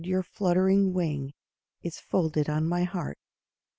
[0.03, 1.31] your fluttering wing
[1.83, 3.19] Is folded on my heart.